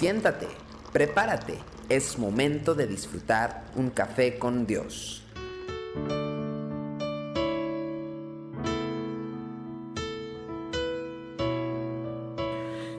[0.00, 0.48] Siéntate,
[0.94, 1.58] prepárate,
[1.90, 5.22] es momento de disfrutar un café con Dios.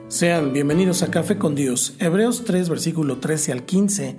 [0.09, 1.95] Sean bienvenidos a Café con Dios.
[1.97, 4.17] Hebreos 3, versículo 13 al 15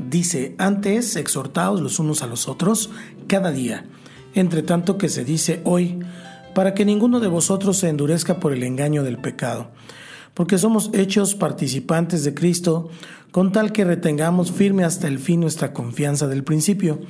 [0.00, 2.90] dice, antes exhortaos los unos a los otros
[3.28, 3.86] cada día,
[4.34, 6.00] entre tanto que se dice hoy,
[6.52, 9.70] para que ninguno de vosotros se endurezca por el engaño del pecado,
[10.38, 12.90] porque somos hechos participantes de Cristo,
[13.32, 17.00] con tal que retengamos firme hasta el fin nuestra confianza del principio.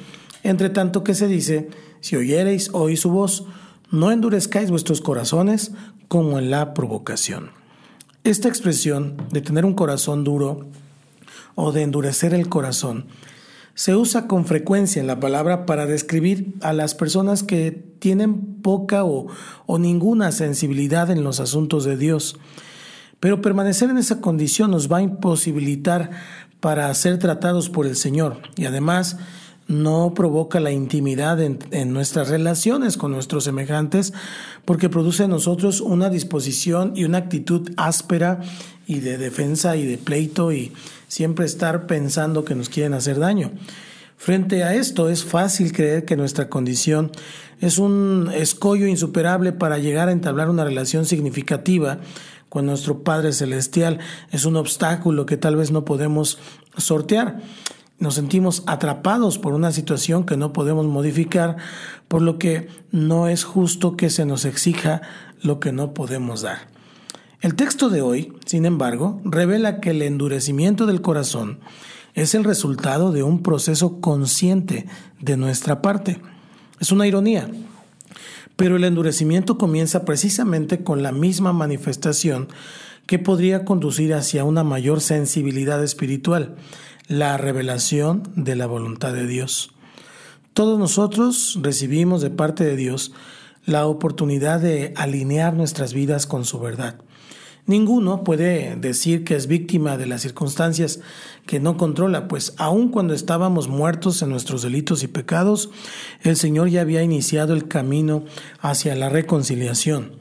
[0.45, 1.69] Entre tanto que se dice,
[2.01, 3.45] si oyereis hoy su voz,
[3.91, 5.73] no endurezcáis vuestros corazones
[6.09, 7.51] como en la provocación.
[8.25, 10.67] Esta expresión de tener un corazón duro
[11.55, 13.09] o de endurecer el corazón
[13.75, 19.05] se usa con frecuencia en la palabra para describir a las personas que tienen poca
[19.05, 19.27] o,
[19.67, 22.39] o, ninguna sensibilidad en los asuntos de Dios.
[23.21, 26.11] Pero permanecer en esa condición nos va a imposibilitar
[26.61, 29.17] para ser tratados por el Señor y además
[29.69, 34.15] no provoca la intimidad en, nuestras relaciones con nuestros semejantes
[34.65, 38.41] porque produce en nosotros una disposición y una actitud áspera
[38.87, 40.73] y de defensa y de pleito y
[41.07, 43.53] siempre estar pensando que nos quieren hacer daño.
[44.19, 47.11] Frente a esto es fácil creer que nuestra condición
[47.61, 52.01] es un escollo insuperable para llegar a entablar una relación significativa
[52.49, 54.01] con nuestro Padre Celestial.
[54.31, 56.39] Es un obstáculo que tal vez no podemos
[56.77, 57.41] sortear
[57.99, 61.57] nos sentimos atrapados por una situación que no podemos modificar,
[62.07, 65.03] por lo que no es justo que se nos exija
[65.43, 66.69] lo que no podemos dar.
[67.41, 71.59] El texto de hoy, sin embargo, revela que el endurecimiento del corazón
[72.21, 74.87] es el resultado de un proceso consciente
[75.21, 76.21] de nuestra parte.
[76.81, 77.49] Es una ironía,
[78.57, 82.49] pero el endurecimiento comienza precisamente con la misma manifestación
[83.07, 86.57] que podría conducir hacia una mayor sensibilidad espiritual
[87.07, 89.71] la revelación de la voluntad de Dios.
[90.55, 93.13] Todos nosotros recibimos de parte de Dios
[93.65, 96.99] la oportunidad de alinear nuestras vidas con su verdad.
[97.69, 101.01] Ninguno puede decir que es víctima de las circunstancias
[101.45, 105.69] que no controla, pues aun cuando estábamos muertos en nuestros delitos y pecados,
[106.23, 108.25] el Señor ya había iniciado el camino
[108.63, 110.13] hacia la reconciliación.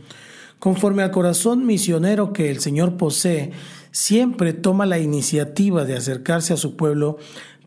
[0.59, 3.51] Conforme al corazón misionero que el Señor posee,
[3.91, 7.17] siempre toma la iniciativa de acercarse a su pueblo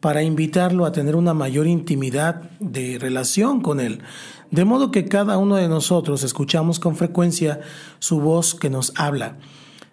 [0.01, 4.03] para invitarlo a tener una mayor intimidad de relación con Él.
[4.51, 7.61] De modo que cada uno de nosotros escuchamos con frecuencia
[7.99, 9.39] su voz que nos habla.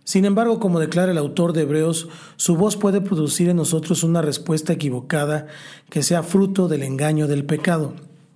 [0.07, 2.07] Sin embargo, como declara el autor de Hebreos,
[2.37, 5.47] su voz puede producir en nosotros una respuesta equivocada
[5.89, 7.93] que sea fruto del engaño del pecado.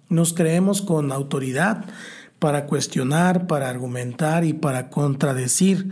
[0.10, 1.86] Nos creemos con autoridad
[2.40, 5.92] para cuestionar, para argumentar y para contradecir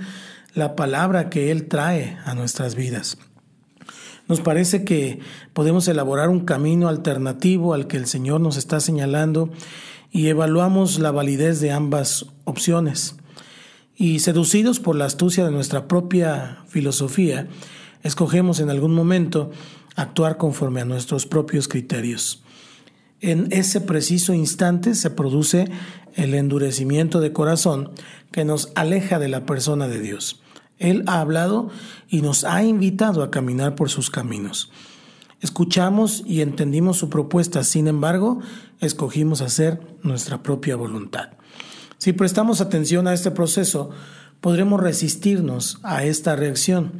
[0.53, 3.17] la palabra que Él trae a nuestras vidas.
[4.27, 5.21] Nos parece que
[5.53, 9.49] podemos elaborar un camino alternativo al que el Señor nos está señalando
[10.11, 13.15] y evaluamos la validez de ambas opciones.
[14.01, 17.49] Y seducidos por la astucia de nuestra propia filosofía,
[18.01, 19.51] escogemos en algún momento
[19.97, 22.41] actuar conforme a nuestros propios criterios.
[23.19, 25.69] En ese preciso instante se produce
[26.15, 27.91] el endurecimiento de corazón
[28.31, 30.41] que nos aleja de la persona de Dios.
[30.77, 31.69] Él ha hablado
[32.07, 34.71] y nos ha invitado a caminar por sus caminos.
[35.41, 38.39] Escuchamos y entendimos su propuesta, sin embargo,
[38.79, 41.31] escogimos hacer nuestra propia voluntad.
[41.99, 43.89] Si prestamos atención a este proceso,
[44.39, 46.93] podremos resistirnos a esta reacción.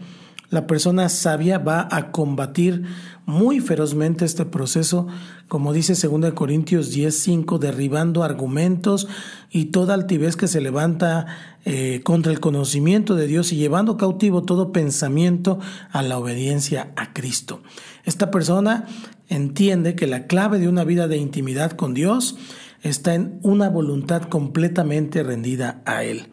[0.49, 2.83] La persona sabia va a combatir
[3.25, 5.07] muy ferozmente este proceso,
[5.47, 9.07] como dice 2 Corintios 10:5, derribando argumentos
[9.49, 11.27] y toda altivez que se levanta
[11.63, 15.59] eh, contra el conocimiento de Dios y llevando cautivo todo pensamiento
[15.91, 17.61] a la obediencia a Cristo.
[18.03, 18.85] Esta persona
[19.29, 22.35] entiende que la clave de una vida de intimidad con Dios
[22.81, 26.27] está en una voluntad completamente rendida a Él.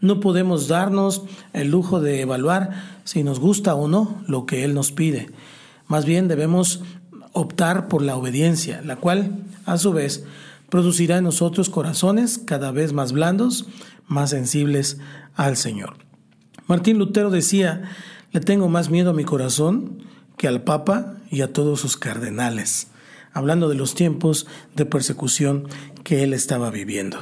[0.00, 1.22] No podemos darnos
[1.52, 2.70] el lujo de evaluar
[3.04, 5.30] si nos gusta o no lo que Él nos pide.
[5.86, 6.82] Más bien debemos
[7.32, 10.24] optar por la obediencia, la cual, a su vez,
[10.68, 13.66] producirá en nosotros corazones cada vez más blandos,
[14.06, 14.98] más sensibles
[15.34, 15.96] al Señor.
[16.66, 17.90] Martín Lutero decía,
[18.30, 19.98] le tengo más miedo a mi corazón
[20.36, 22.88] que al Papa y a todos sus cardenales,
[23.32, 25.68] hablando de los tiempos de persecución
[26.04, 27.18] que él estaba viviendo.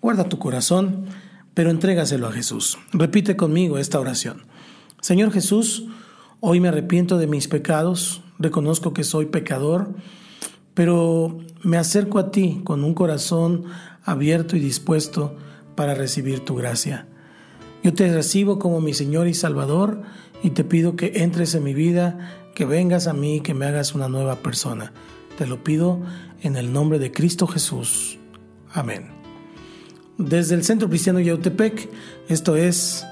[0.00, 1.06] Guarda tu corazón,
[1.54, 2.78] pero entrégaselo a Jesús.
[2.92, 4.42] Repite conmigo esta oración.
[5.00, 5.84] Señor Jesús,
[6.40, 9.90] Hoy me arrepiento de mis pecados, reconozco que soy pecador,
[10.72, 13.64] pero me acerco a ti con un corazón
[14.04, 15.34] abierto y dispuesto
[15.74, 17.08] para recibir tu gracia.
[17.82, 20.02] Yo te recibo como mi Señor y Salvador
[20.40, 23.96] y te pido que entres en mi vida, que vengas a mí, que me hagas
[23.96, 24.92] una nueva persona.
[25.38, 26.00] Te lo pido
[26.42, 28.18] en el nombre de Cristo Jesús.
[28.72, 29.06] Amén.
[30.18, 31.88] Desde el Centro Cristiano Yautepec,
[32.28, 33.06] esto es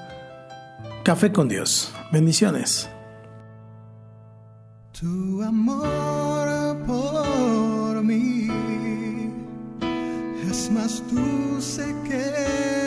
[1.05, 1.93] Café con Dios.
[2.11, 2.89] Bendiciones.
[4.99, 8.49] Tu amor por mí
[10.51, 12.86] es más dulce que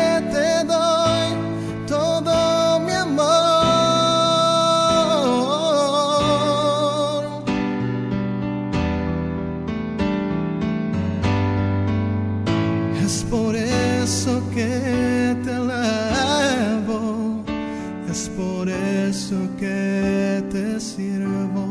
[19.57, 21.70] que te sirvo,